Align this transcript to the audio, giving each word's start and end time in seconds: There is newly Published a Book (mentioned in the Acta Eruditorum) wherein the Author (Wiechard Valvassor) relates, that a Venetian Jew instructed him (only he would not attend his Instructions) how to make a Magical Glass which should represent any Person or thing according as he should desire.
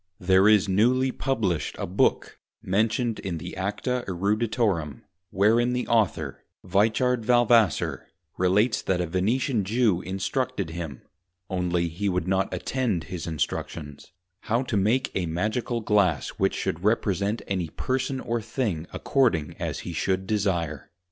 There 0.19 0.49
is 0.49 0.67
newly 0.67 1.11
Published 1.11 1.75
a 1.77 1.85
Book 1.85 2.39
(mentioned 2.63 3.19
in 3.19 3.37
the 3.37 3.55
Acta 3.55 4.03
Eruditorum) 4.07 5.03
wherein 5.29 5.73
the 5.73 5.87
Author 5.87 6.43
(Wiechard 6.65 7.23
Valvassor) 7.23 8.07
relates, 8.35 8.81
that 8.81 8.99
a 8.99 9.05
Venetian 9.05 9.63
Jew 9.63 10.01
instructed 10.01 10.71
him 10.71 11.03
(only 11.51 11.87
he 11.87 12.09
would 12.09 12.27
not 12.27 12.51
attend 12.51 13.03
his 13.03 13.27
Instructions) 13.27 14.11
how 14.39 14.63
to 14.63 14.75
make 14.75 15.11
a 15.13 15.27
Magical 15.27 15.81
Glass 15.81 16.29
which 16.29 16.55
should 16.55 16.83
represent 16.83 17.43
any 17.47 17.69
Person 17.69 18.19
or 18.19 18.41
thing 18.41 18.87
according 18.91 19.55
as 19.59 19.81
he 19.81 19.93
should 19.93 20.25
desire. 20.25 20.89